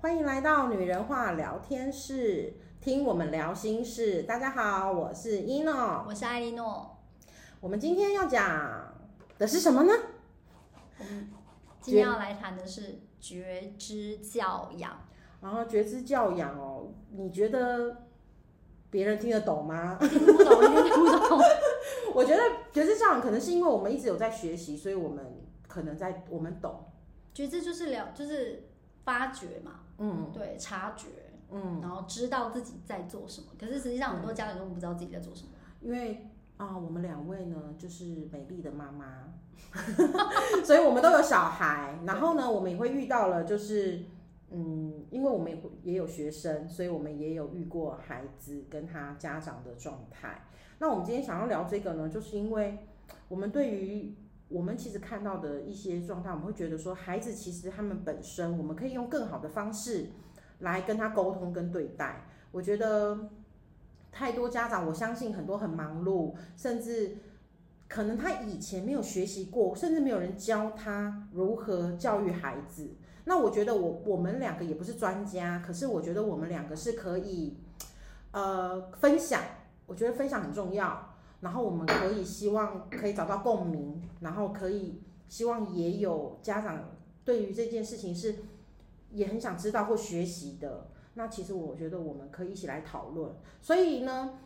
[0.00, 4.22] 欢迎来到女人话聊天室，听我们聊心事。
[4.22, 6.96] 大家好，我是一诺，我是艾莉诺。
[7.58, 8.94] 我们今天要讲
[9.38, 9.92] 的是什么呢？
[11.00, 11.28] 我们
[11.80, 15.04] 今天要来谈的是觉知教养。
[15.40, 18.04] 然后觉知教养哦，你觉得
[18.90, 19.98] 别人听得懂吗？
[20.00, 21.40] 听不懂，听不懂。
[22.14, 22.40] 我觉得
[22.72, 26.84] 觉知教养可能是因为我们一直有在学习，所以我们可能在我们懂。
[27.34, 28.68] 觉知就是了，就是
[29.04, 29.80] 发觉嘛。
[29.98, 31.08] 嗯，对，察觉，
[31.50, 33.48] 嗯，然后知道自己在做什么。
[33.58, 35.48] 可是实际上很多家长都不知道自己在做什么。
[35.80, 39.32] 因为啊，我们两位呢，就是美丽的妈妈，
[40.64, 41.98] 所以我们都有小孩。
[42.06, 44.04] 然后呢，我们也会遇到了，就是
[44.50, 50.46] 嗯，因为我们也也有学生，所以我们也有遇过孩子跟他家长的状态。
[50.78, 52.78] 那我们今天想要聊这个呢，就是因为
[53.28, 54.14] 我们对于
[54.48, 60.06] 我们其实看到的一些状态，我们会觉得说，孩子其实他们本身，我们可以用更好的方式
[60.60, 62.24] 来跟他沟通跟对待。
[62.50, 63.28] 我觉得
[64.10, 67.18] 太多家长，我相信很多很忙碌，甚至
[67.88, 72.90] 可能他以前没有学习过，甚至没有人教他如何教育孩子。
[73.24, 77.58] 那我觉得我我们两个也不是专家，可是我觉得我们两个是可以
[78.30, 79.42] 呃分享。
[79.84, 81.14] 我觉得分享很重要。
[81.40, 88.36] 然后我们可以希望可以找到共鸣，然后可以希望也有家长对于这件事情是
[89.12, 90.88] 也很想知道或学习的。
[91.14, 93.32] 那其实我觉得我们可以一起来讨论。
[93.60, 94.38] 所以呢，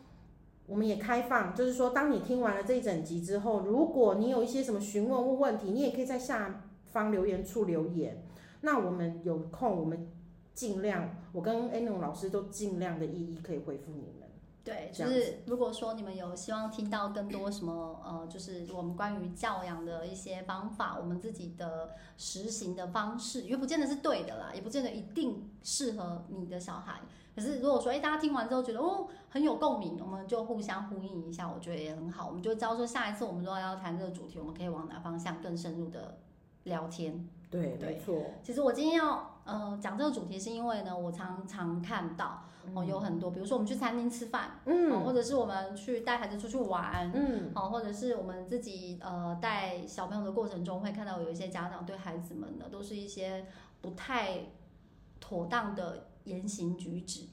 [0.65, 8.25] 我们也开放，就是说，当你听完了这一整集之后，如果你有一些什么询问或问题，你也可以在下方留言处留言。
[8.61, 10.09] 那我们有空，我们
[10.53, 14.22] 尽量，我跟 Ano 老师都尽量的一一可以回复你们。
[14.63, 27.01] 对，就是如果说你们有希望听到更多什么呃，就是我们关于教养的一些方法，我们自己的实行的方式，因为不见得是对的啦，也不见得一定适合你的小孩。
[27.35, 32.27] 可是如果说哎，大家听完之后觉得哦很有共鸣，我们就互相呼应一下，我觉得也很好。
[32.27, 36.19] 我们就知道说下一次我们如果要谈这个主题，我们可以往哪方向更深入的
[36.63, 37.27] 聊天。
[37.49, 38.15] 对，对，没错。
[38.41, 42.45] 其实我今天要呃讲这个主题，是因为呢，我常常看到。
[42.73, 53.45] 哦，有很多，比如说我们去餐厅吃饭，嗯，或者是我们去带孩子出去玩，嗯，哦，或者是我们自己呃带小朋友的过程中，会看到有一些家长对孩子们呢，都是一些
[53.81, 54.45] 不太
[55.19, 57.27] 妥当的言行举止，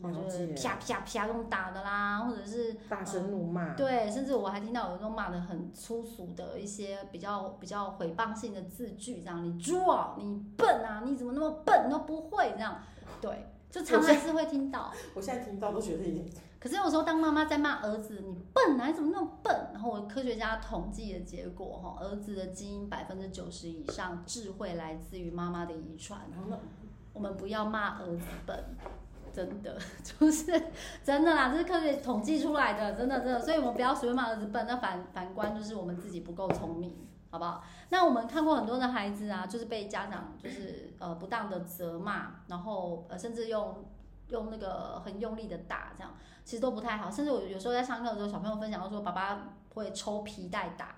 [0.00, 12.80] 就是啪啪啪用打的啦，或者是大声怒骂，对，甚至我还听到有那种骂的很粗俗的一些比较比较诽谤性的字句，这样，你猪啊，你笨啊，你怎么那么笨，你都不会这样，
[13.20, 13.46] 对。
[13.70, 16.26] 就常常是会听到， 我现在听到都觉得有点。
[16.58, 19.54] 可是有时候当妈妈在骂儿子，你笨啊，你怎么那么笨？
[19.72, 26.20] 然后我科学家统计的结果，哈，儿子的基因百分之九十以上智慧来自于妈妈的遗传。
[27.12, 28.62] 我们不要骂儿子笨，
[29.32, 30.52] 真的 就是
[31.02, 33.40] 真的啦，这是科学统计出来的，真的真的。
[33.40, 36.94] 所以我们不要随便骂儿子笨，那反反观就是我们自己不够聪明。
[37.30, 37.62] 好不好？
[37.90, 43.84] 那我们看过很多的孩子啊，就是被家长就是呃不当的责骂，然后呃甚至用
[44.30, 46.12] 用那个很用力的打，这样
[46.44, 47.08] 其实都不太好。
[47.08, 50.96] 甚至我有时候在上课的时候，小朋友分享说，爸爸会抽皮带打，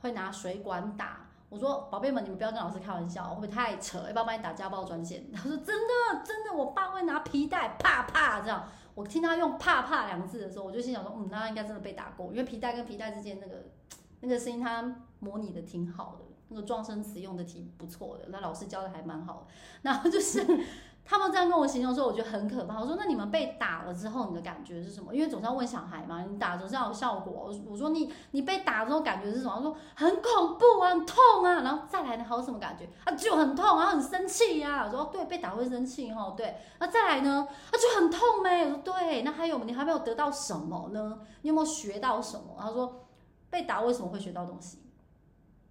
[0.00, 1.26] 会拿水管打。
[1.48, 3.98] 我说宝贝们，你们不要跟老师开玩笑，会不会太扯？
[4.06, 5.32] 要不要帮你打家暴专线？
[5.32, 8.68] 他说真的真的，我爸会拿皮带啪啪这样。
[8.94, 13.64] 我听他用啪啪两个字的时候，我就心想说，嗯，那应该真的被打过，因为皮带跟皮带之间那个。
[14.20, 14.82] 那个声音他
[15.20, 19.46] 模拟的挺好的，那个撞声词用的挺不错的，那老师教的还蛮好。
[19.82, 20.44] 然后就是
[21.04, 22.78] 他们这样跟我形容说，我觉得很可怕。
[22.78, 25.14] 我说那你们被打了之后，你的感觉是什么？
[25.14, 27.50] 因为总是要问小孩嘛，你打总是要有效果。
[27.66, 29.54] 我说你你被打之后感觉是什么？
[29.56, 31.62] 他说很恐怖啊，很痛啊。
[31.62, 32.86] 然后再来呢，还有什么感觉？
[33.04, 34.84] 啊，就很痛啊，很生气呀。
[34.84, 36.34] 我说对，被打会生气哈。
[36.36, 37.48] 对，那再来呢？
[37.48, 38.64] 啊，就很痛呗。
[38.66, 41.20] 我说对，那还有你还没有得到什么呢？
[41.40, 42.54] 你有没有学到什么？
[42.58, 43.04] 他说。
[43.50, 44.76] 被打为什么会学到东西？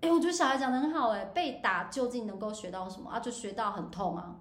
[0.01, 3.19] 哎、我觉得小孩讲的很好哎、被打究竟能够学到什么啊？
[3.19, 4.35] 就学到很痛啊，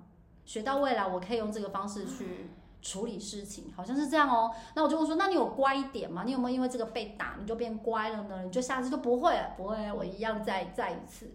[0.45, 2.51] 学到未来我可以用这个方式去
[2.83, 6.25] 处理事情，好像是这样哦、那我就会说，那你有乖一点吗？
[6.25, 8.43] 你有没有因为这个被打你就变乖了呢？
[8.43, 9.55] 你就下次就不会了？
[9.57, 11.33] 不会，我一样再再一次。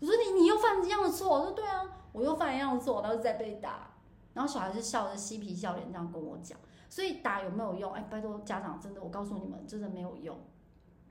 [0.00, 1.82] 我说你你又犯一样的错，我说对啊，
[2.12, 3.90] 我又犯一样的错，然后再被打。
[4.34, 6.56] 然后小孩就笑着嬉皮笑脸这样跟我讲。
[6.88, 7.92] 所以打有没有用？
[7.92, 10.38] 哎、拜托家长，真的，我告诉你们，真的没有用。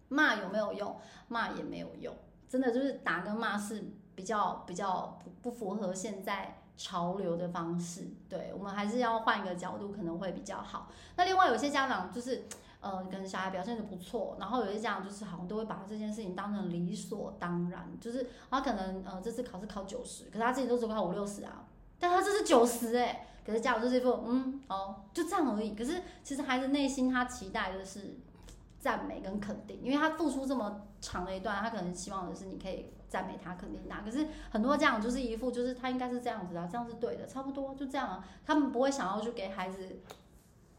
[0.07, 0.97] 骂有没有用？
[1.27, 2.15] 骂也没有用，
[2.47, 3.83] 真的就是打跟骂是
[4.15, 8.07] 比较比较不不符合现在潮流的方式。
[8.29, 10.89] 对，我们还是要换一个角度，可能会比较好。
[11.15, 12.45] 那另外有些家长就是，
[12.79, 21.65] 呃，跟小孩表现的不错，然后有些家长就是好像都会把这件事情当成理所当然，就是他可能呃这次考试考九十，可是他自己都只考五六十啊。
[21.99, 25.73] 但他这是九十哎，可是家长就是一副嗯哦就这样而已。
[25.73, 28.19] 可是其实孩子内心他期待的是
[28.79, 34.01] 赞美跟肯定，因为他付出这么长的一段，他可能希望的是你可以赞美他、肯定他。
[34.01, 39.99] 可是很多家长就是一副就是他应该是这样子啊，这样是对的，差不多就这样啊，他们不会想要去给孩子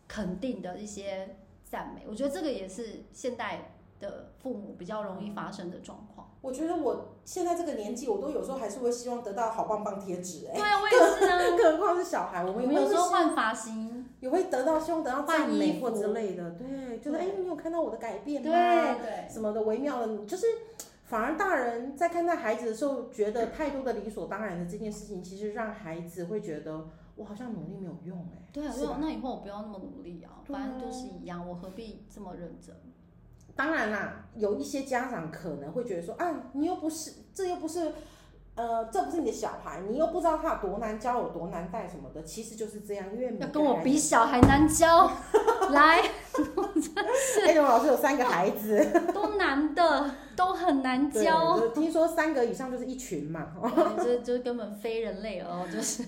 [0.07, 2.05] 肯定的一些赞美。
[2.09, 6.31] 我觉得这个也是现代的父母比较容易发生的状况。
[6.41, 10.55] 我觉得我现在这个年纪，我都有时候还是会希望得到好棒棒贴纸哎。
[10.55, 11.39] 对啊，我也是啊。
[11.59, 16.51] 更何况是小孩，我们有时候换发型，也会得到希望得到赞美或之类的。
[16.53, 18.49] 对，就是哎，你有看到我的改变吗？
[18.51, 19.29] 对对。
[19.29, 20.47] 什么的微妙的，就是
[21.05, 28.49] 反而大人在看待孩子的时候，觉得太多的理所当然的这件事情，其实让孩子会觉得我好像努力没有用哎。
[28.53, 32.75] 对啊，那以后我不要那么努力啊，反正都是一样，我何必这么认真？
[33.55, 37.93] 当然啦，有一些家长可能会觉得说，啊，你又不是，这又不是，
[38.59, 45.09] 呃，这不是你的小孩，你又不知道他有多难教，有多难带什么的，其实就是这样，因为要跟我比小孩难教，
[45.71, 46.03] 来，
[46.33, 46.45] 真
[47.15, 48.85] 是，哎，老师有三个孩子，
[49.15, 51.69] 都难的，都很难教。
[51.69, 53.53] 听说三个以上就是一群嘛，
[54.05, 56.03] 就 就根本非人类哦，就是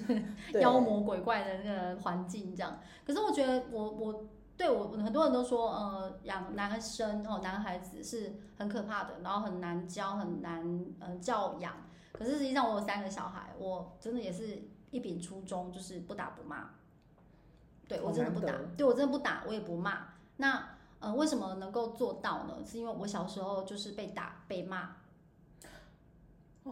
[0.58, 2.81] 妖魔鬼怪的那个环境这样。
[3.06, 4.25] 可是我觉得我，我我。
[4.56, 11.73] 对我很多人都说，呃，养男生哦，男孩子是很可怕的，然后很难教，很难呃教养。
[12.20, 16.69] 可是实际上我有三个小孩，我真的也是一秉初衷，就是不打不骂。
[17.88, 20.08] 对，我真的不打，对我真的不打，我也不骂。
[20.37, 22.58] 那呃，为什么能够做到呢？
[22.62, 24.96] 是因为我小时候就是被打被骂。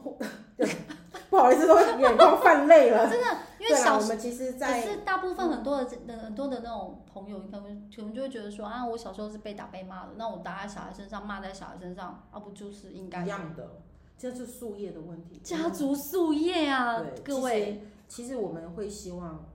[1.31, 3.09] 不好意思，都眼眶泛泪了。
[3.09, 13.81] 真的，因为小我们其实在，可是大部分很多的、嗯、很多的那种朋友，可能可能就会觉得说啊，我小时候是被打被骂的，那我打在小孩身上，骂在小孩身上，啊不就是应该一样的？
[14.19, 18.23] 这是树叶的问题，家族树叶啊，对各位其。
[18.23, 19.47] 其实我们会希望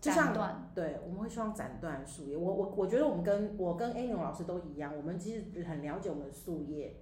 [0.00, 2.36] 就像，斩断，对，我们会希望斩断树叶。
[2.36, 6.96] 我我我觉得我们跟我跟 A 牛老师都一样，我们其实很了解我们的树叶。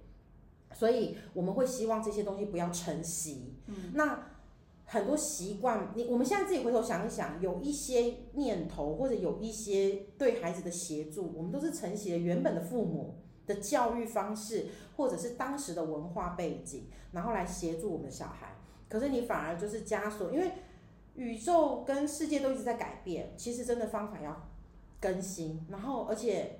[0.73, 3.55] 所以我们会希望这些东西不要承袭。
[3.67, 4.27] 嗯，那
[4.83, 13.15] 很多习惯，你我们现在自己回头想一想，有一些念头或者有一些对孩子的协助，我们都是承袭了原本的父母
[13.47, 18.55] 的教育方式，或者是当时的文化背景，然后来协助我们的小孩。
[18.87, 20.51] 可是你反而就是枷锁，因为
[21.15, 24.47] 宇宙跟世界都一直在改变，其实真的方法要
[24.99, 26.59] 更新，然后而且。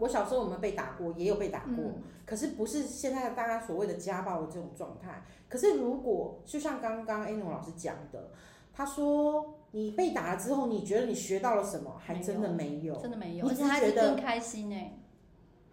[0.00, 1.12] 我小时候有没有被打过？
[1.16, 5.24] 也有被打过，嗯、可是不是现在大家所谓的家暴的这种状态。
[5.48, 8.30] 可是如果就像刚刚 A 诺老师讲的，
[8.72, 11.96] 他说你被打了之后，你觉得你学到了什么？
[11.98, 14.96] 还真的没有，真的没有，而且他还更开心呢、欸。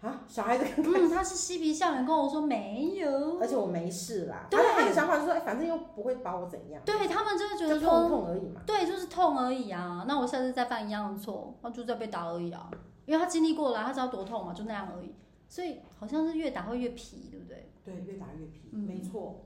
[0.06, 0.66] 啊，小孩子。
[0.78, 4.46] 嗯，他是嬉皮笑脸跟我说没有，而且我没事啦。
[4.50, 6.81] 对，他的想法就是说，哎，反正又不会把我怎样。
[6.86, 8.62] 对他们就是觉得说痛痛而已嘛。
[8.66, 10.06] 对，就是痛而已啊。
[10.07, 12.69] 那我下次再犯一样的错，那就再被打而已啊。
[13.06, 15.16] 因为他经历过了，他知道多痛嘛，就那样而已。
[15.48, 17.72] 所以好像是越打会越皮，对不对？
[17.84, 19.42] 对，越打越皮，嗯、没错。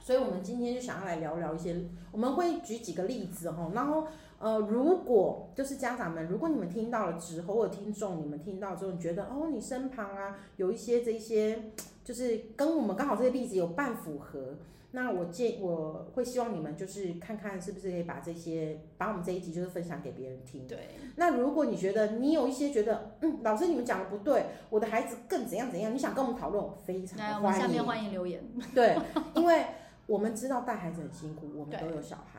[0.00, 1.76] 所以我们今天就想要来聊聊一些，
[2.12, 3.70] 我们会举几个例子哈。
[3.74, 4.06] 然后
[4.38, 11.70] 呃，如果就是家长们，如果你们听到了之后，或者听众你们听到之后，你觉得哦，你身旁啊有一些这一些，
[12.04, 14.56] 就是跟我们刚好这些例子有半符合。
[14.92, 20.66] 那我建我会希望你们就是看看是不是可以把这些把我们这一集就是分享给别人听。
[20.66, 20.88] 对。
[21.16, 27.34] 那如果你觉得你有一些觉得嗯，老师你们讲的不对，我的孩子更怎样怎样，你想跟我们讨论，非常欢迎。
[27.34, 28.42] 来，我们下面欢迎留言。
[28.74, 28.96] 对，
[29.34, 29.66] 因为
[30.06, 32.35] 我们知道带孩子很辛苦，我们都有小孩。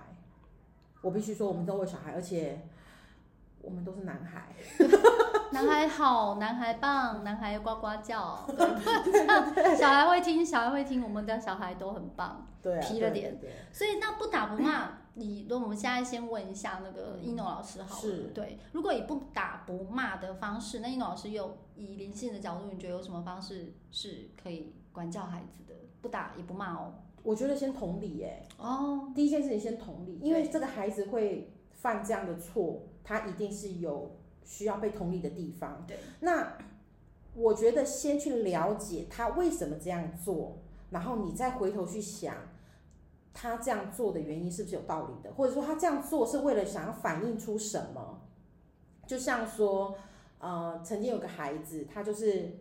[1.01, 2.67] 我必须说，我们都有小孩，而且
[3.61, 4.53] 我们都是男孩。
[5.49, 13.37] 男孩好，男孩棒，男孩呱呱叫， 对小孩会听，小孩会听，我们家小孩都很棒，对、啊，皮了点，
[13.71, 25.73] 所以那不打不骂，你，那我们现在先问一下那个一诺老师好了，是对，如果以不打不骂的方式，那一诺老师又以灵性的角度，你觉得有什么方式是可以管教孩子的？
[26.01, 26.93] 不打也不骂哦，
[27.24, 34.15] 我觉得先同理，哎，哦，第一件事情先同理，因为这个孩子会犯这样的错，他一定是有。
[34.50, 36.00] 需要被同理的地方，对。
[36.21, 36.57] 那
[37.36, 40.59] 我觉得先去了解他为什么这样做，
[40.89, 42.33] 然后你再回头去想，
[43.33, 48.21] 他这样做的原因是不是有道理的，或者说他这样做是为了想要反映出什么？
[49.05, 49.97] 就像说，
[50.39, 52.57] 呃，曾经有个孩子，他就是，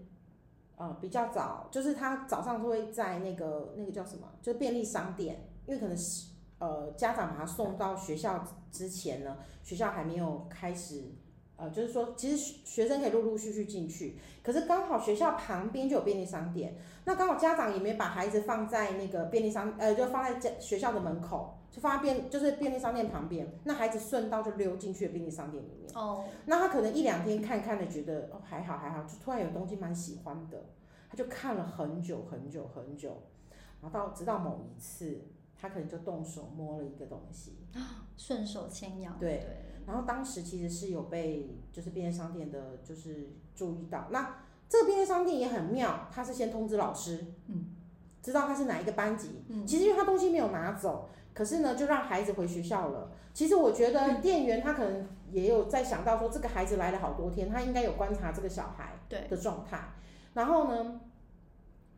[0.77, 6.29] 呃，比较早，就是他早上都会在那个那个叫什么，就是便利商店，因为可能是
[6.59, 11.05] 呃家长把他送到学校之前呢，学校还没有开始。
[11.59, 25.91] 呃，就是说，其实学生可以陆陆续续进去，可是刚好学校旁边就有便利商店，那刚好家长也没把孩子放在那个便利商，呃，就放在家学校的门口，就放在便就是便利商店旁边，那孩子顺道就溜进去了便利商店里面。
[25.95, 30.65] 哦，那他可能一两天看看的，觉得哦还好还好，就突然有东西蛮喜欢的，
[31.11, 33.23] 他就看了很久很久很久，
[33.83, 35.21] 然后到直到某一次，
[35.55, 39.19] 他可能就动手摸了一个东西，啊顺手牵羊。
[39.19, 39.57] 对，对，
[39.87, 44.09] 然后当时其实是有被就是便利商店的，就是注意到。
[44.11, 47.67] 那这个便利商店也很妙，他是先通知老师，嗯，
[48.23, 53.11] 知道他是哪一个班级，嗯，其实因为他东西没有拿走，可是呢就让孩子回学校了。
[53.35, 59.93] 其实我觉得店员他可能也有在想到说，这个孩子来了好多天，他应该有观察这个小孩的状态，
[60.33, 61.01] 然后呢。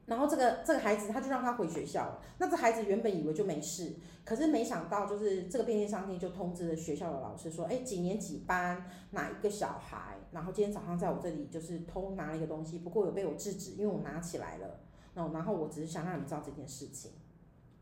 [0.09, 2.19] 然后这个这个孩子他就让他回学校了。
[2.39, 14.81] 那这孩子原本以为就没事，可是没想到就是这个便利商店就通知了学校的老师说，哎，几年几班哪一个小孩，然后今天早上在我这里就是偷拿了一个东西，不过有被我制止，因为我拿起来了。
[15.15, 17.11] 然后然后我只是想让你们知道这件事情，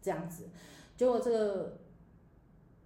[0.02, 0.48] 这样子。
[0.96, 1.78] 结果这个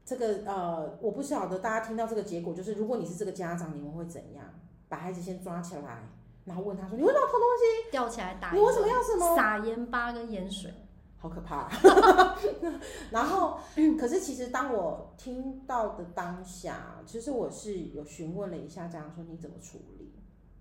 [0.04, 4.44] 这个呃，我不晓得大家听到这个结果，就是如果你是这个家长，你们会怎样？
[4.88, 6.08] 把孩子先抓起来。
[6.46, 7.90] 然后问他说：“你为什么要偷东西？
[7.92, 8.50] 吊起来打？
[8.52, 9.36] 你为什么要什么？
[9.36, 10.72] 撒盐巴跟盐水，
[11.18, 11.70] 好可怕。
[13.12, 13.60] ”然后，
[13.98, 20.14] 可是其实当我听到的当下，其实我是有询问了一下家长说：“你怎么处理？”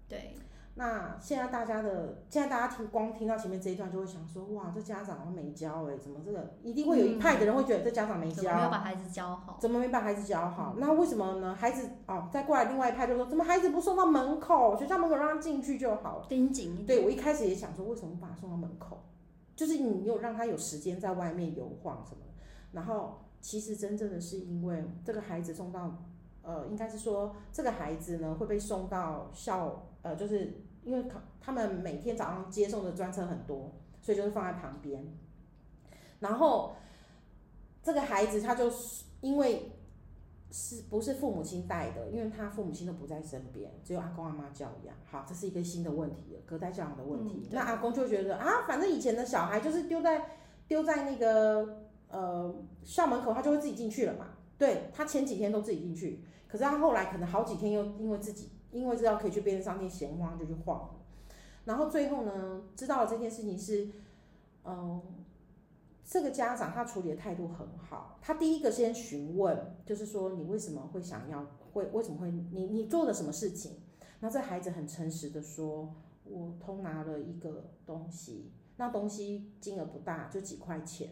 [0.07, 0.35] 对。
[0.79, 10.75] 那现在大家的，现在大家听光听到前面这一段，就会想说：哇，这家长没教哎、欸，怎么这个一定会有一派的人会觉得这家长没教，没有把孩子教好，怎么没把孩子教好？
[10.77, 11.53] 那为什么呢？
[11.53, 16.25] 孩子哦，再过来另外一派就说：怎么孩子不送到门口，学校门口让他进去就好了？
[16.29, 16.85] 盯紧一点。
[16.85, 19.03] 对，我一开始也想说，为什么不把他送到门口？
[19.57, 22.21] 就是你有让他有时间在外面游晃什么？
[22.71, 25.93] 然后其实真正的是因为这个孩子送到，
[26.41, 30.63] 呃，应该是说这个孩子呢会被送到校，呃，就是。
[30.89, 35.05] 因为他他们每天早上接送的专车很多，所以就是放在旁边。
[36.19, 36.75] 然后
[37.83, 39.71] 这个孩子他就是因为
[40.49, 44.95] 是不是父母亲带的，因为他父母亲都不在身边，只有阿公阿妈教养。
[45.05, 47.41] 好，这是一个新的问题了，隔代教养的问题。
[47.43, 50.25] 嗯、那阿公就觉得啊，反正以前的小孩就是丢在
[50.67, 52.51] 丢在那个呃
[52.83, 54.29] 校门口，他就会自己进去了嘛。
[54.57, 58.49] 对，他前几天都自己进去，可是他后来可能好几天又因为自己。
[58.71, 60.89] 因为知道可以去便利商店闲晃，就去晃了。
[61.65, 63.89] 然后最后呢，知道了这件事情是，
[64.63, 65.01] 嗯，
[66.03, 68.17] 这个家长他处理的态度很好。
[68.21, 73.81] 他第一个先询问，就是说你为什么会想要，会为什么会你你做了什么事情？
[74.19, 81.09] 那这孩子很诚实的说，我偷拿了一个东西，那东西金额不大，就几块钱，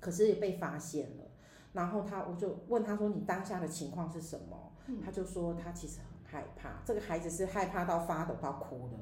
[0.00, 1.24] 可是也被发现了。
[1.72, 4.72] 然后他我就问他说，你当下的情况是什么？
[5.04, 6.00] 他就说他其实。
[6.32, 8.96] 害怕，这个孩子是害怕到发抖到哭的，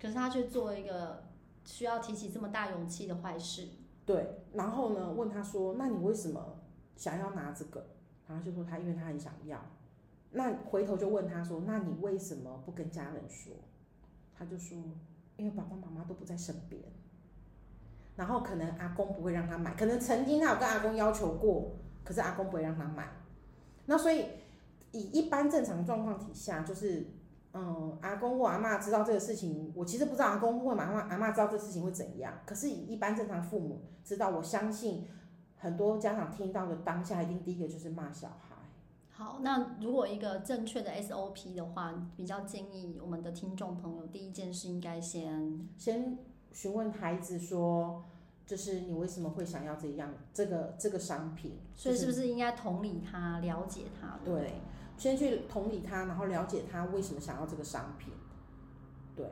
[0.00, 1.24] 可是他却做一个
[1.64, 3.68] 需要提起这么大勇气的坏事。
[4.06, 6.58] 对，然后呢，问他说：“那你为什么
[6.96, 7.86] 想要拿这个？”
[8.26, 9.60] 然后就说他因为他很想要。
[10.30, 13.52] 那回头就问他说：“那你为什么不跟家人说？”
[14.34, 14.78] 他就说
[15.36, 16.82] ：“因为爸爸妈妈都不在身边，
[18.16, 23.12] 然后可能阿公不会让他买，可能曾经他有跟阿公要求过，可是阿公不会让他买。
[23.84, 24.24] 那所以。”
[24.92, 27.06] 以一般正常状况底下，就是，
[27.52, 32.34] 嗯，阿公或阿嬷知道这个事情，我其实不知道阿公或阿嬷阿嬷知道这个事情会怎样。
[32.44, 35.06] 可是以一般正常父母知道，我相信
[35.56, 38.56] 很多家长听到的当下，一定第一个就是骂小孩。
[39.10, 46.18] 好，那如果一个正确的 SOP 的话，比较建议我们的听众朋友，第一件事应该先先
[46.52, 48.04] 询问孩子说，
[48.46, 51.58] 就是你为什么会想要这样这个这个商品？
[51.74, 54.18] 所以是不是应该同理他，了解他？
[54.24, 54.34] 对。
[54.34, 54.52] 对
[55.00, 58.12] 先去同理他，然后了解他为什么想要这个商品，
[59.16, 59.26] 对。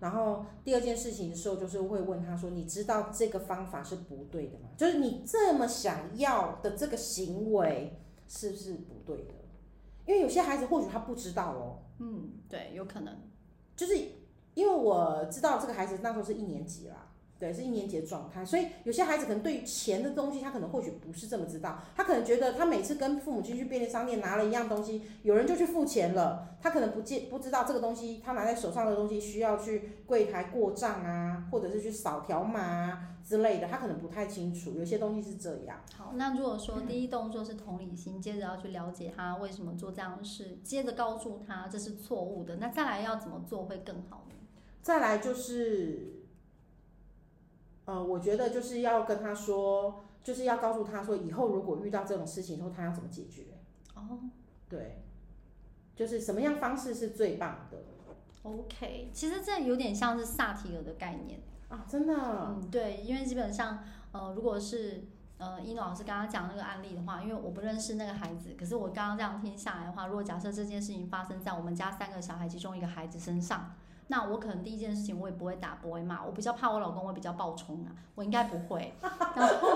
[0.00, 4.68] 然后第二件事情的时候，就是会问他说：“你知道这个方法是不对的吗？
[4.76, 9.34] 就是你这么想要的这个行为是不是不对的？
[10.04, 11.78] 因为有些孩子或许他不知道哦。
[12.00, 13.16] 嗯，对，有可能。
[13.74, 13.96] 就是
[14.52, 17.13] 因为我知道这个孩子那时候是一年级啦。
[17.36, 21.78] 对，是一年级的状态，所以有些孩子可能对于钱的东西，他可能或许不是这么知道。
[21.94, 34.72] 他可能觉得他每次跟父母亲去便利商店拿了一样东西，有人就去付钱了，他可能不见不知道这个东西，他拿在手上的东西需要去柜台过账啊，或者是去扫条码啊之类的，他可能不太清楚。
[34.74, 35.80] 有些东西是这样。
[35.96, 44.36] 好，那如果说第一动作是同理心，接着要去了解他为什么做这样的事，接着告诉他这是错误的，那再来要怎么做会更好呢？
[44.80, 46.20] 再来就是。
[47.86, 53.44] 呃，我觉得就是要跟他说，就是要告诉他说，以后如果遇到这种事情之后，他要怎么解决？
[53.94, 54.20] 哦，
[54.70, 55.02] 对，
[55.94, 57.78] 就是什么样方式是最棒的
[58.42, 62.14] ？OK，其实这有点像是萨提尔的概念啊，真的。
[62.14, 65.04] 嗯，对，因为基本上，呃，如果是
[65.36, 73.74] 呃，一诺老师刚刚讲那个案例的话，因为我不认识那个孩子，可是我刚刚这样听下来的话，如果假设这件事情发生在我们家三个小孩其中一个孩子身上。
[74.08, 78.94] 那我可能第一件事情我也不会打，不会骂，我比较怕我老公会比较暴冲啊，我应该不会。
[79.00, 79.68] 然后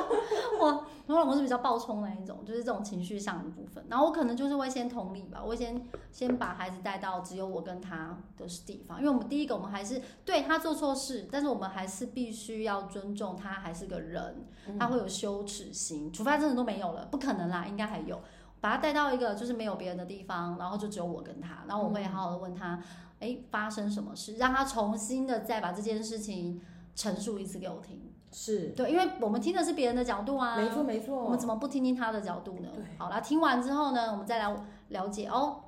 [0.61, 3.85] 我我老公是比较暴冲的那一种，就是这种情绪上的部分。
[3.89, 14.45] 然后我可能就是会先同理吧，我先先把孩子带到只有我跟他的地方，因为我们第一个我们还是对他做错事，但是我们还是必须要尊重他还是个人，
[14.79, 18.21] 他会有羞耻心，除非他真的都没有了，不可能啦，应该还有。
[18.61, 22.83] 把他带到一个就是没有别人的地方，然后就只有我跟他，然后我会好好的问他。
[23.21, 24.37] 哎，发生什么事？
[24.37, 26.61] 让他重新的再把这件事情
[26.95, 28.01] 陈述一次给我听。
[28.31, 30.57] 是对，因为我们听的是别人的角度啊。
[30.57, 31.25] 没错没错。
[31.25, 32.69] 我们怎么不听听他的角度呢？
[32.75, 32.85] 对。
[32.99, 34.55] 好啦，听完之后呢，我们再来
[34.89, 35.63] 了解哦，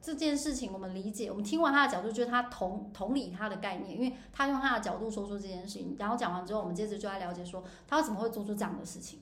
[0.00, 1.28] 这件事情我们理解。
[1.30, 5.94] 我们听完他的角度，就是他同同理他的概念，因为他用他的角度说出这件事情。
[5.98, 9.20] 然后讲完之后，我们接着就来了解说，他为什么会做出这样的事情？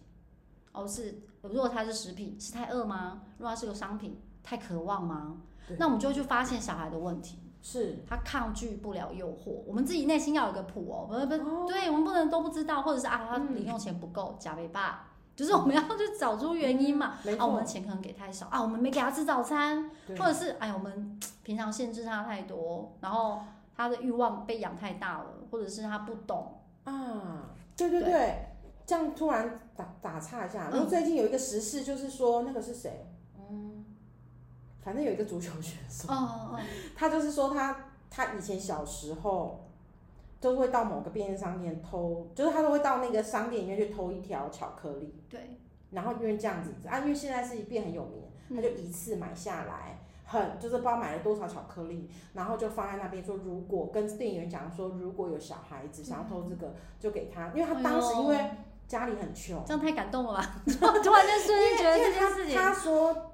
[0.72, 3.22] 哦，是如果他是食品，是太饿吗？
[3.38, 5.38] 如果他是个商品，太渴望吗？
[5.78, 7.38] 那我们就会去发现小孩的问题。
[7.64, 7.96] 是。
[8.06, 17.14] 他抗拒不了诱惑，我们自己内心要有一个谱哦，不不，哦、对，我们不能都不知道，或者是啊，他零用钱不够，假尾巴，就是我们要去找出原因嘛。
[17.24, 23.40] 嗯、啊，我们钱可能给太少啊，我们没给他吃早餐，或者是哎呀，我们平常限制他太多，然后
[23.76, 28.48] 他的欲望被养太大了，或者是他不懂啊，对对对，对。
[28.86, 33.06] 这样突然打打岔一下，然后最近有一个时事，就是说、嗯、那个是谁？
[34.84, 34.86] 嗯。
[34.86, 36.08] 反正有一个足球选手，
[36.94, 39.64] 他就是说他他以前小时候
[40.40, 45.14] 都会到某个便利商店偷，就是他都会到那个商店里面去偷一条巧克力。
[45.28, 45.58] 对。
[45.90, 48.24] 然后因为这样子啊，因为现在是变很有名，
[48.54, 58.38] 他就一次买下来，很就是不知道买了多少巧克力，然后就放在那边说，如果跟店员讲说，如果有小孩子想要偷这个，就给他，因为他当时因为
[58.86, 60.56] 家里很穷，这样太感动了吧？
[60.66, 63.30] 突然间瞬间觉得这件事情，他说。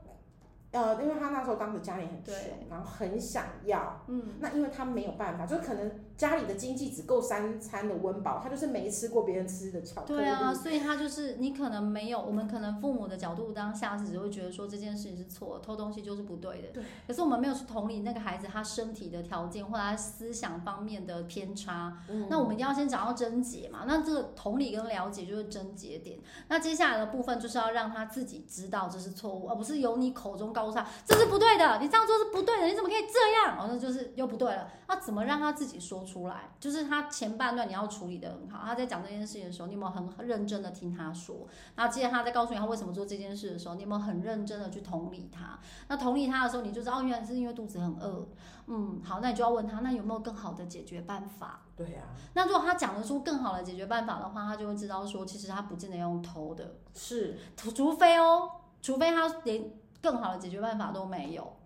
[0.73, 2.35] 呃，因为他那时候当时家里很穷，
[2.69, 10.19] 然后很想要，嗯，那因为他没有办法，就是可能家里的经济只够三餐的温饱，他就是没吃过别人吃的巧克力。
[10.19, 16.69] 对啊，所以他就是你可能没有，我们可能父母的角度当下是只会觉得说这件事情是错，偷东西就是不对的。
[16.75, 16.85] 对。
[17.07, 23.85] 可是我们没有去同理那个孩子他身体的条件或者他思想方面的偏差，嗯，那我们一定要先找到症结嘛。
[23.87, 26.19] 那这个同理跟了解就是症结点。
[26.49, 30.87] 那接下来的部分就是要让他自己知道这是错误，而不是由你口中告诉他。
[31.07, 33.59] 这是不对的，你这样做是不对的，你怎么可以这样？
[33.59, 34.69] 哦，那就是又不对了。
[34.87, 36.51] 那怎么让他自己说出来？
[36.59, 38.63] 就是他前半段你要处理得很好。
[38.65, 41.47] 他在讲这件事情的时候，你有没有很认真的听他说？
[41.75, 45.59] 然后接着他在告诉你他为什么做这件事的时候，你有没有很认真的去同理他？
[45.89, 48.29] 那同理他的时候，你就知道哦，原来是因为肚子很饿。
[48.67, 51.63] 嗯，好，那你就要问他，那有没有更好的解决办法？
[51.77, 52.03] 对呀。
[52.35, 58.51] 那如果他讲得出更好的解决办法的话，他就会知道说，其实他不见得用偷的，是，除非哦，
[58.83, 59.71] 除非他连。
[60.03, 61.57] 更好的解决办法都没有，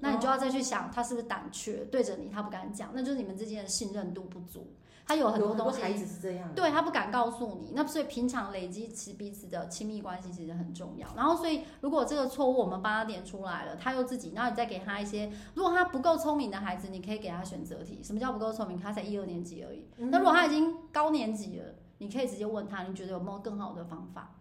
[0.00, 4.74] 那你就要再去想，他是不是胆怯，对着你他不敢讲，那就是你们之间的信任度不足。
[5.06, 11.08] 他有很多东西，孩子是这样，对他不敢告诉你，那所以平常累积其彼此的亲密关系其实很重要。
[11.16, 18.00] 然后所以如果这个错误我们帮他点出来了，他又自己，然后你再给他一些，如果他不够聪明的孩子，你可以给他选择题。
[18.04, 18.78] 什么叫不够聪明？
[18.78, 19.88] 他才一二年级而已。
[19.96, 24.36] 那如果他已经高年级了，你可以直接问他，你觉得有没有更好的方法？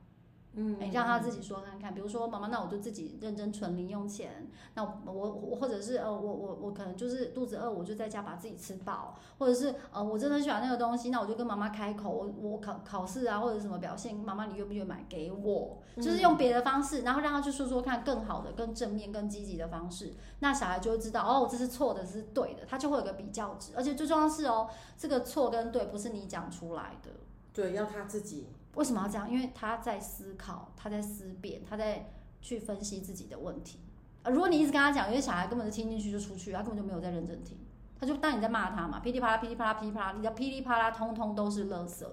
[0.53, 4.49] 嗯，你让他自己说看看，比如说妈妈，那我就自己认真存零用钱。
[4.73, 9.15] 那我我或者是呃我我我可能就是肚子饿，我就在家把自己吃饱。
[9.37, 15.77] 或者是呃我真的很喜欢那个东西，那我就跟妈妈开口，我我考考试啊或者什么表现，妈妈你愿不愿意买给我？
[15.97, 20.13] 就是用别的方式，然后让他去说说看更好的、更正面、更积极的方式。
[20.39, 23.73] 那小孩就会知道哦，这是错的，这是对的，他就会有个比较值。
[23.75, 27.11] 而且最重要的是哦，这个错跟对不是你讲出来的，
[27.53, 28.47] 对，要他自己。
[28.75, 29.29] 为什么要这样？
[29.29, 33.79] 因为他在思考，他在思辨，他在去分析自己的问题。
[34.23, 37.57] 啊如果你一直跟他讲，因为小孩根本就听进去就出去，他根本就没有在认真听。
[37.99, 42.05] 他就当你在骂他嘛，噼里啪啦，噼里啪啦，噼里啪啦，你的噼里啪啦通通都是垃圾，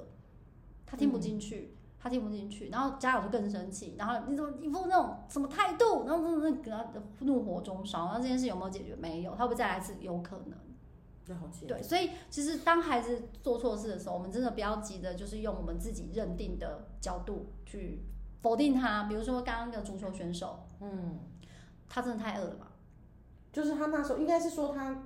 [0.85, 2.69] 他听不进去，他听不进去。
[2.71, 6.05] 然后家长就更生气，然后你怎么一副那种什么态度？
[6.07, 6.85] 然后那给他
[7.21, 8.07] 怒火中烧。
[8.07, 8.97] 然后这件事有没有解决？
[8.97, 9.95] 没有，他会不会再来一次？
[10.01, 10.59] 有可能。
[11.67, 18.05] 对，所以其实当孩子做错事的时候，我们真的不要急着就是用我们自己认定的角度去
[18.43, 19.05] 否定他。
[19.05, 21.19] 比如说刚刚那个足球选手，嗯，
[21.89, 22.73] 他真的太饿了吧？
[23.53, 25.03] 就是他那时候应该是说他。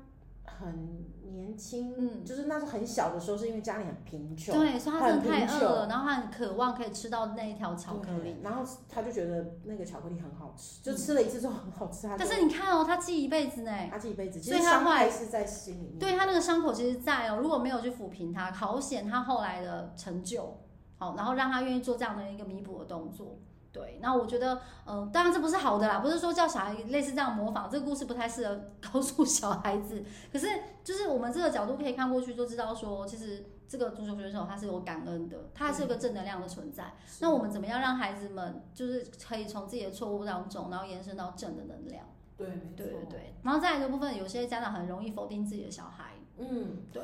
[0.59, 12.07] 很年轻，嗯，就是那时候很小的时候，是因为家里很贫穷，对，所以他真的太饿了，然后他很渴望可以吃到那一条巧克力，然后他就觉得那个巧克力很好吃，就吃了一次之后很好吃。
[12.07, 20.59] 他但是你看哦，他记一辈子呢，他记一辈子，所以他后来是在心里面，对他那个伤口其实在哦，如果没有去抚平他，好险他后来的成就
[20.99, 23.39] 好，然后让他愿意做这样的一个弥补的动作。
[23.73, 24.55] 对，那我觉得，
[24.85, 28.61] 嗯、呃，当然这不是好的啦，不是说叫小孩类似这样模仿，这个故事不太适合
[28.93, 30.05] 告诉小孩子。
[30.33, 30.49] 可是，
[30.83, 36.85] 就是我们这个角度可以看过去，就知道说，其实这个足球选手他是有感恩的，他还是有个正能量的存在。
[36.85, 42.05] 嗯、那我们怎么样让孩子们，就是可以从自己的错误当中，然后延伸到正的能量？
[42.37, 43.35] 对，对对对。
[43.45, 46.15] 然后再来一个部分，有些家长很容易否定自己的小孩。
[46.39, 47.03] 嗯，对。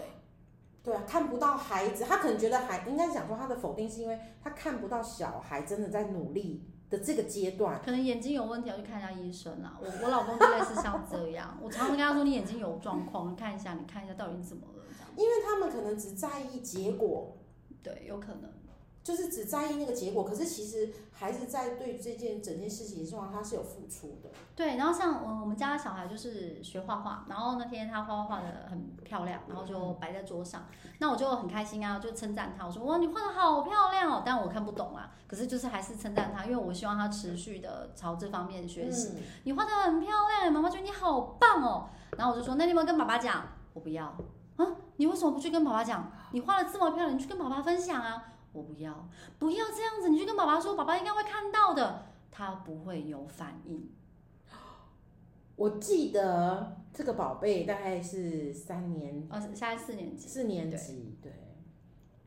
[0.87, 9.81] 对啊，看不到孩子，他可能觉得孩应该讲说他的否定是因为他看不到小孩真的在努力的这个阶段，可能眼睛有问题要去看一下医生啊。
[9.83, 15.11] 我我老公就类似像这样，我常常跟他说，你眼睛有状况，你看一下，你看一下到底怎么了这样。
[15.16, 17.37] 因为他们可能只在意结果，
[17.83, 18.49] 对，有可能。
[19.07, 24.29] 就是只在意那个结果，可是其实孩子在对这件整件事情上，他是有付出的。
[24.57, 30.66] 对，然后像我我们家的小孩就是学画画，然后那天他画画画的很漂亮，然后就摆在桌上，
[30.99, 39.11] 那我就很开心啊，就称赞他，我说哇你画的好漂亮哦，但我看不懂啊，可是就是还是称赞他，因为我希望他持续的朝这方面学习。
[39.19, 43.47] 嗯、你画的很漂亮，妈妈觉得你好棒哦，然后我就说那你有没有跟爸爸讲？
[43.73, 44.07] 我不要
[44.57, 44.66] 啊，
[44.97, 46.11] 你为什么不去跟爸爸讲？
[46.33, 48.33] 你画的这么漂亮，你去跟爸爸分享啊。
[48.57, 49.07] 我不要，
[49.38, 53.90] 不要这样子，你去跟爸爸说，爸爸应该会看到的，他不会有反应。
[55.57, 61.31] 我记得这个宝贝大概是三年，哦，现在四年级，四年级，对，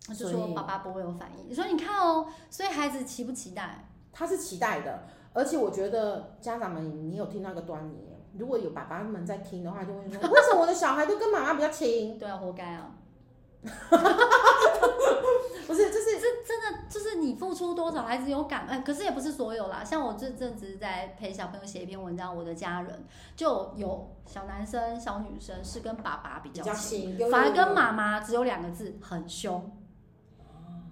[0.05, 1.49] 他就说爸爸不会有反应。
[1.49, 3.87] 你说你看哦，所以孩子期不期待？
[4.11, 12.19] 他是期待的，而且我觉得家长们，你有听到一个端倪，如果有爸爸们在听的话，就会说， 为什么我的小孩都跟妈妈比较亲？
[12.19, 12.95] 对啊，活该啊。
[15.67, 18.83] 不是，就是这真的就是你付出多少，孩子有感恩。
[18.83, 23.05] 可是也不是所有啦，像我这阵子在陪小朋友写一篇文章，我的家人
[23.35, 29.71] 就有小男生、小女生是跟爸爸比较亲，反而跟妈妈只有两个字，很凶。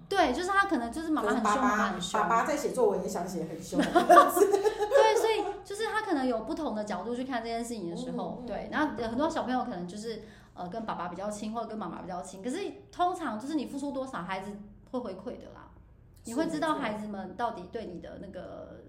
[0.08, 2.20] 对，就是他可能就是妈妈很凶，妈妈很凶。
[2.20, 3.80] 爸爸在写作文也想写很凶。
[3.82, 10.22] 对，所以就是他可能有不同的角度去看这件事情的时候，对，然后很多小朋友可能就是。
[10.58, 12.58] 呃，跟爸爸比较亲，或者跟妈妈比较亲，可是
[12.90, 14.50] 通常就是你付出多少，孩子
[14.90, 15.67] 会回馈的啦。
[16.28, 18.84] 你会知道孩子们到底对你的那个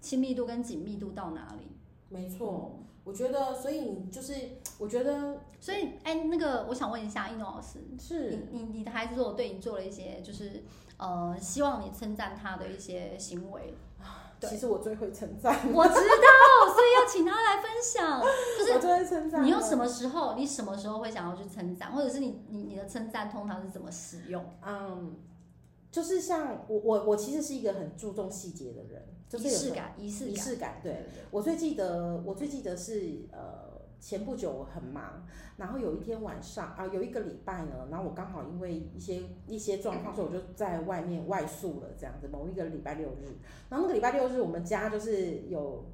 [0.00, 1.68] 亲密度跟紧密度到哪里。
[2.08, 4.34] 没错，我觉得，所以你就是，
[4.78, 10.64] 我觉得，所以，哎、欸，那个，我想问一下一诺老师，是你你你的孩子如果对你做了一些，就是
[10.96, 13.74] 呃，希望你称赞他的一些行为。
[14.42, 18.22] 其实我最会称赞， 我知道，所以要请他来分享。
[18.58, 19.44] 就是我最会称赞。
[19.44, 24.42] 你用什么时候，你什么时候会想要去称赞，或者是你你你的称赞通常是怎么使用？
[24.66, 25.14] 嗯，
[25.90, 30.80] 就是像我我我其实是一个很注重细节的人，就是仪式感，仪式仪式感。
[30.82, 33.70] 对，我最记得，我最记得是呃。
[34.02, 35.26] 前不久我很忙，
[35.58, 42.26] 然后有一天晚上啊，有一个礼拜呢，然后我刚好因为一些一些状况，所以我就在外面外宿了，这样子。
[42.26, 43.36] 某一个礼拜六日，
[43.68, 45.84] 然后那个礼拜六日，我们家就是有，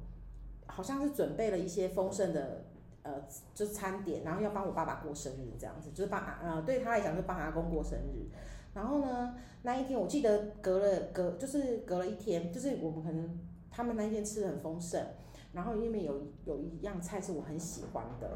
[0.67, 2.67] 好像是准备了一些丰盛的
[3.03, 3.21] 呃，
[3.53, 8.31] 就是餐点，然后要帮我爸爸过生日，这样子，就是帮呃对他来讲是帮阿公过生日。
[8.77, 13.39] 然后呢，那一天我记得隔了隔就是隔了一天，就是我们可能
[13.71, 15.03] 他们那一天吃的很丰盛。
[15.51, 16.13] 然后因为有
[16.45, 18.29] 有一样菜是我很喜欢的，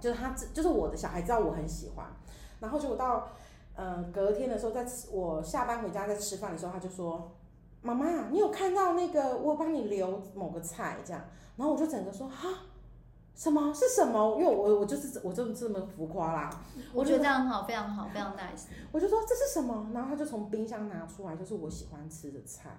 [0.00, 2.06] 就是他就是我的小孩知道我很喜欢，
[2.58, 3.28] 然后就到
[3.76, 7.30] 呃隔天的时候，在吃我下班回家在吃饭的时候，他就说
[7.82, 11.22] ：“妈妈，你有看到那个我帮你留某个菜这样？”
[11.56, 12.48] 然后我就整个说：“哈，
[13.34, 16.50] 什么是什么？”因为我我就是我就这么浮夸啦，
[16.92, 18.66] 我觉得这样很好，非常好，非常 nice。
[18.90, 19.90] 我就说这是什么？
[19.92, 22.70] 然后他就从冰箱拿出来，就是我喜欢吃的菜。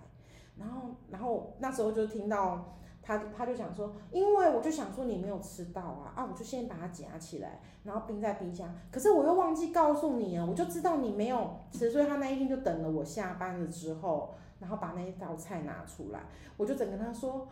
[0.58, 2.76] 然后然后那时候就听到。
[3.06, 8.74] 他他就想说，因为我就想说你没有吃到啊啊，我就先把它夹起来，然后冰在冰箱。
[8.90, 16.22] 可是我又忘记告诉你啊，我就知道你没有吃，所以他那一天就等了我下班了之后，然后把那一道菜拿出来。
[16.56, 17.46] 我就整跟他说，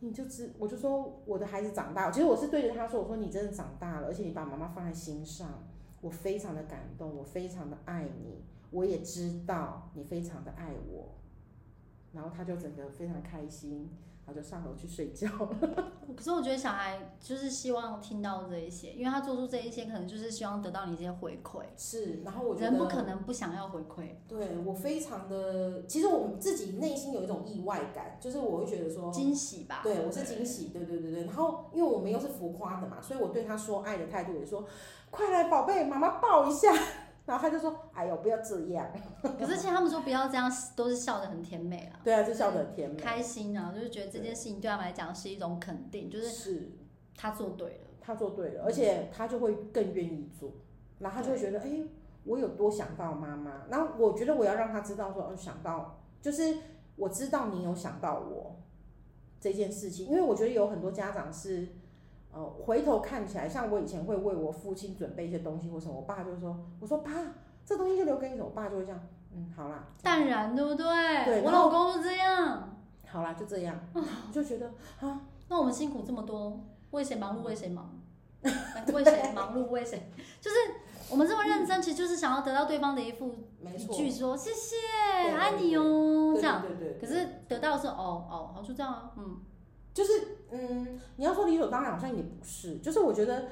[0.00, 5.62] 你就知，我就说我的孩子长大，其实我是对着他说，我说你真的长大了，而且你把妈妈放在心上，
[6.00, 11.14] 我非常的感动，我非常的爱你，我也知道你非常的爱我。
[12.12, 13.88] 然后他就整个非常开心。
[14.32, 15.92] 就上楼去睡觉了。
[16.16, 21.62] 可是我觉得小孩就是希望听到这一些，因为他做出这一些，可能就是希望得到你一些回馈。
[21.76, 24.08] 是，然后我觉得人不可能不想要回馈。
[24.26, 29.80] 对，我非常的，其实我自己内心有一种意外感，就是我会觉得说惊喜吧。
[29.82, 31.24] 对，我是惊喜，对对对对。
[31.24, 34.64] 然后因为我们又是浮夸的嘛，所以我对他说爱的态度也说，
[35.10, 36.72] 快来宝贝，妈妈抱一下。
[37.26, 38.90] 然后他就说：“哎呦，不要这样。
[39.38, 42.00] ”可是其实他们说不要这样，都是笑得很甜美啊。
[42.04, 46.72] 对啊，就笑得很甜美，开心啊，就是觉得这件事情对他们来讲是一种肯定，就是是
[47.16, 50.52] 他做对了，他做对了，而且他就会更愿意做，
[50.98, 51.82] 然后他就会觉得，哎，
[52.24, 53.64] 我有多想到妈妈。
[53.70, 56.56] 然后我觉得我要让他知道说，哦，想到就是
[56.96, 58.56] 我知道你有想到我
[59.40, 61.68] 这件事情，因为我觉得有很多家长是，
[62.32, 67.10] 呃，回头看起来像我以前会为我父亲准备一些东西或什么，我爸就说，我说爸，
[67.64, 69.00] 这东西就留给你，我爸就会这样，
[69.32, 70.84] 嗯，好啦，淡然，对不对？
[71.24, 74.66] 对，我老公都这样，好啦，就这样，我就觉得
[75.00, 77.96] 啊，那我们辛苦这么多，为谁忙碌为谁忙？
[78.94, 80.10] 为谁忙碌为谁？
[80.40, 80.56] 就是
[81.10, 84.76] 我们这么认真，其实就是想要得到对方的一副一句说谢谢，
[85.36, 86.62] 爱你哦，这样。
[86.62, 86.98] 对对对。
[86.98, 89.36] 可是得到的是哦哦，好就这样啊，嗯，
[89.92, 92.78] 就是嗯，你要说理所当然，好像也不是。
[92.78, 93.48] 就是我觉得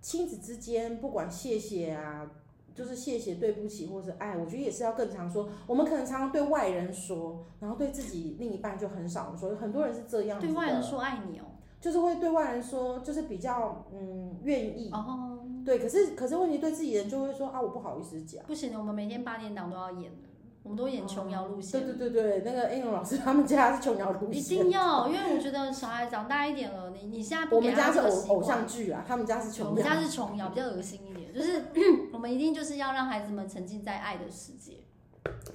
[0.00, 2.28] 亲子之间，不管谢谢啊，
[2.76, 5.48] 就是谢谢、对不起，或是爱，我觉得也是要更常说。
[5.66, 9.56] 我们可能常常对外人说，然后对自己另一半就很少说。
[9.56, 10.38] 很多人是这样。
[10.38, 11.44] 对外人说爱你哦。
[11.78, 18.42] 就是会对外人说，就是比较嗯愿意哦，对，可是可是问题对自己人就会说啊，我不好意思讲。
[18.46, 20.28] 不行的，我们每天八点档都要演的，
[20.64, 21.84] 我们都演琼瑶路线。
[21.84, 24.40] 对对对对，那个英龙老师 他们家是琼瑶路线。
[24.40, 29.70] 一定 要，因为我觉得小孩长大一点了，你你现在不我们家是偶偶像剧啊，他们家是琼瑶。
[29.70, 31.64] 我们家是琼瑶，比较恶心一点，就是
[32.12, 34.78] 我们一定就是要让孩子们沉浸在爱的世界。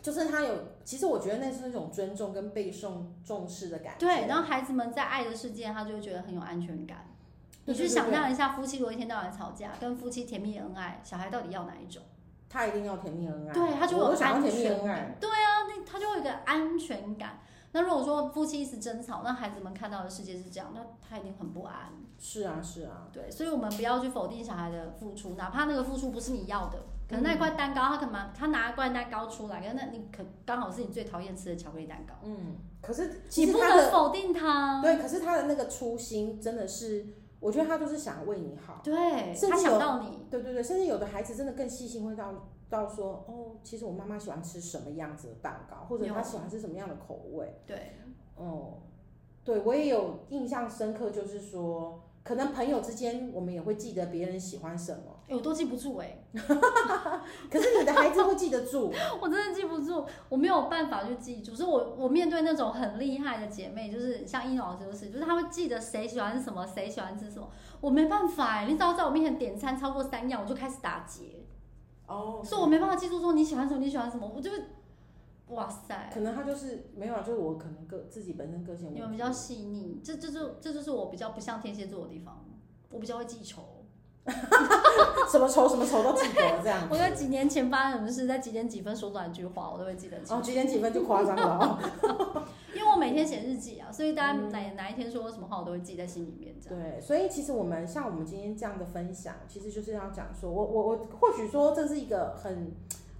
[0.02, 4.00] 就是他有，其实我觉得那是一种尊重跟被受重视的感觉。
[4.00, 7.08] 对，然后孩子们在爱的世界，他就会觉得很有安全感。
[7.66, 12.04] 你去想象一下，夫妻如果一天到晚吵架，跟夫妻甜蜜恩爱，小孩到底要哪一种？
[12.50, 13.54] 他一定要甜蜜恩爱。
[13.54, 15.16] 对，他就有安全甜蜜恩爱。
[15.22, 17.40] 对啊，那他就会有一个安全感。
[17.74, 21.94] 那如果说夫妻一直争吵，那孩子们看到的世界是这样，那他一定很不安。
[22.20, 23.08] 是啊，是啊。
[23.12, 26.80] 对，所以我们不要去否定小孩的付出，哪怕那个付出不是你要的。
[27.10, 28.30] 可能那块蛋糕，他可能？
[28.34, 32.14] 他拿一块蛋糕出来，那你可刚好是你最讨厌吃的巧克力蛋糕。
[32.24, 34.82] 嗯，可是你不能否定他。
[34.82, 37.06] 对，可是他的那个初心真的是，
[37.42, 38.80] 我觉得他就是想为你好。
[38.84, 40.26] 对，他想到你。
[40.30, 42.32] 对对对，甚至有的孩子真的更细心，会到
[42.72, 47.62] 到说，哦，其实我妈妈喜欢吃什么样子的蛋糕，或者她喜欢吃什么样的口味。
[47.68, 47.92] 对，
[48.36, 48.80] 哦，
[49.44, 52.02] 对我也有印象深刻，就是说。
[52.24, 55.02] 可能朋友之间，我们也会记得别人喜欢什么。
[55.30, 56.40] 欸、我都记不住哎、欸。
[57.50, 58.94] 可是你的孩子会记得住。
[59.20, 61.56] 我真的记不住，我没有办法去记住。
[61.56, 67.50] 所以我我面对那种很厉害的姐妹，就是像英老师就是，就是她会记得谁喜欢什么，谁喜欢吃什么。
[67.80, 71.41] 我没办法哎、欸，你只要在我面前点餐超过三样，我就开始打结。
[72.12, 72.42] 哦。
[72.44, 74.52] 所以我没办法记住说你喜欢什么，你喜欢什么，我就。
[75.48, 82.46] 哇塞，可能他就是没有啊，就是我可能个自己本身个性，你们比较细腻，这这就这就是我比较不像天蝎座的地方，
[82.90, 83.84] 我比较会记仇，
[85.30, 86.88] 什么仇什么仇都记得这样。
[86.90, 90.18] 我在几年前发生什么事，在几点几分说短一句话，我都会记得。
[90.30, 91.80] 哦，几点几分就夸张了，
[92.92, 96.56] 我每天写日记啊，所以大家哪哪一天说什么话，我都会记在心里面。
[96.62, 96.80] 这样。
[96.80, 102.74] 对，所以其实我们像我们今天这样的分享，其实就是要讲说，我我我或许说这是一个很。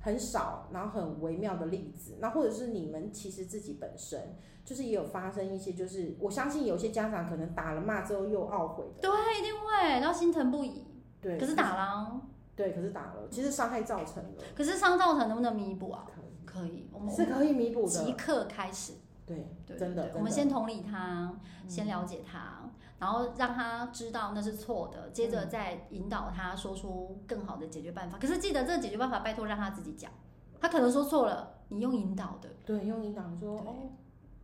[0.04, 10.88] 很少，然后很微妙的例子，那或者是你们其实自己本身就是也有发生一些，就是我相信有些家长可能打了骂之后又懊悔的，对，一定会，然后心疼不已，
[11.22, 12.20] 对，可是打了，
[12.56, 16.08] 对，可是打了，其实伤害造成了，可是伤造成能不能弥补啊？
[16.08, 18.94] 可以，可以，我们是可以弥补的，即刻开始，
[19.26, 21.34] 对，对，真的，我们先同理他，
[21.68, 22.60] 先了解他。
[22.64, 22.70] 嗯
[23.02, 28.16] 然后让他知道那是错的，接着再引导他说出更好的解决办法。
[28.16, 30.12] 嗯、可是记得这个解决办法，拜托让他自己讲。
[30.60, 32.50] 他可能说错了，你用引导的。
[32.64, 33.90] 对，用引导说哦。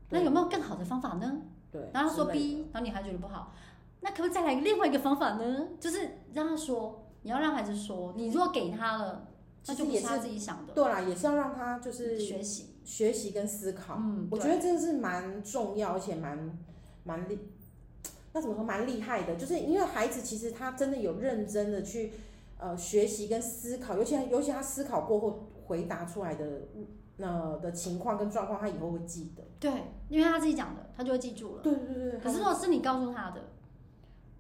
[0.10, 1.40] 那有没有更好的方法呢？
[1.72, 1.92] 对。
[1.94, 3.54] 然后他说 B，然后你还觉得不好，
[4.02, 5.68] 那可不可以再来另外一个方法呢？
[5.80, 9.28] 就是让他说，你要让孩子说，你如果给他了，
[9.68, 10.74] 那就不是他自己想的。
[10.74, 13.96] 对啦，也是要让他就是学习、学习跟思考。
[13.98, 16.58] 嗯，我觉得这个是蛮重要，而且蛮
[17.04, 17.38] 蛮厉。
[18.32, 19.36] 那怎么说蛮厉害的？
[19.36, 22.14] 就是因为孩子其实他真的有认真的去
[22.58, 26.62] 呃学习跟思考，尤其尤其他思考过后回答出来的
[27.18, 29.44] 那、呃、的情况跟状况，他以后会记得。
[29.60, 29.72] 对，
[30.08, 31.62] 因为他自己讲的，他就会记住了。
[31.62, 32.20] 对对对。
[32.20, 33.42] 可是如果是你告诉他的，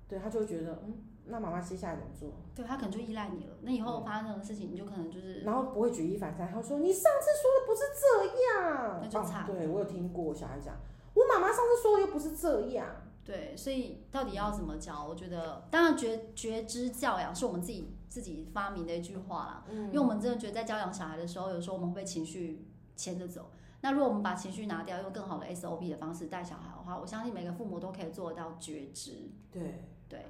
[0.07, 0.93] 对他就会觉得嗯，
[1.29, 2.29] 那妈妈接下来怎么做？
[2.55, 3.55] 对他可能就依赖你了。
[3.61, 9.43] 那以后发生的事情，你就可能就是然后不会举一反三，他说你上次说的不是这样，那就差、啊。
[9.45, 10.75] 对我有听过小孩讲，
[11.13, 12.87] 我妈妈上次说的又不是这样。
[13.23, 15.05] 对，所以到底要怎么教？
[15.05, 19.65] 我觉得，当然觉觉知教养是我们自己自己发明的一句话啦。
[19.69, 23.49] 嗯，因为我们真的觉得在教养小孩的时候，有时候我们会被情绪牵着走。
[23.81, 29.29] 那如果我们把情绪拿掉，用更好的 SOP 的方式带小孩的话，我相信每个父母都可以做得到觉知。
[29.51, 30.25] 对对，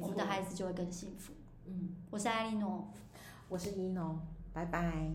[0.00, 1.32] 我们的孩子就会更幸福。
[1.66, 2.88] 嗯，我是艾莉诺，
[3.48, 4.20] 我是一诺，
[4.52, 5.10] 拜拜。